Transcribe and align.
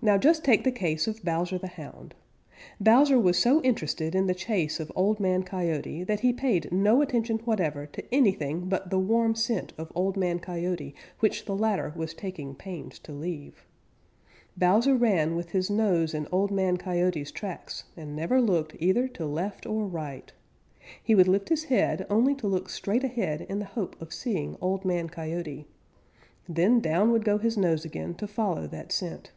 Now 0.00 0.16
just 0.16 0.44
take 0.44 0.62
the 0.62 0.70
case 0.70 1.08
of 1.08 1.24
Bowser 1.24 1.58
the 1.58 1.66
Hound. 1.66 2.14
Bowser 2.80 3.18
was 3.18 3.36
so 3.36 3.60
interested 3.62 4.14
in 4.14 4.28
the 4.28 4.34
chase 4.34 4.78
of 4.78 4.92
Old 4.94 5.18
Man 5.18 5.42
Coyote 5.42 6.04
that 6.04 6.20
he 6.20 6.32
paid 6.32 6.70
no 6.70 7.02
attention 7.02 7.38
whatever 7.38 7.84
to 7.86 8.14
anything 8.14 8.68
but 8.68 8.90
the 8.90 8.98
warm 9.00 9.34
scent 9.34 9.72
of 9.76 9.90
Old 9.96 10.16
Man 10.16 10.38
Coyote 10.38 10.94
which 11.18 11.46
the 11.46 11.56
latter 11.56 11.92
was 11.96 12.14
taking 12.14 12.54
pains 12.54 13.00
to 13.00 13.12
leave. 13.12 13.64
Bowser 14.56 14.94
ran 14.94 15.34
with 15.34 15.50
his 15.50 15.68
nose 15.68 16.14
in 16.14 16.28
Old 16.30 16.52
Man 16.52 16.76
Coyote's 16.76 17.32
tracks 17.32 17.82
and 17.96 18.14
never 18.14 18.40
looked 18.40 18.76
either 18.78 19.08
to 19.08 19.26
left 19.26 19.66
or 19.66 19.84
right. 19.84 20.32
He 21.02 21.16
would 21.16 21.26
lift 21.26 21.48
his 21.48 21.64
head 21.64 22.06
only 22.08 22.36
to 22.36 22.46
look 22.46 22.68
straight 22.68 23.02
ahead 23.02 23.40
in 23.48 23.58
the 23.58 23.64
hope 23.74 24.00
of 24.00 24.12
seeing 24.14 24.56
Old 24.60 24.84
Man 24.84 25.08
Coyote. 25.08 25.66
Then 26.48 26.78
down 26.78 27.10
would 27.10 27.24
go 27.24 27.36
his 27.38 27.56
nose 27.56 27.84
again 27.84 28.14
to 28.14 28.28
follow 28.28 28.68
that 28.68 28.92
scent. 28.92 29.32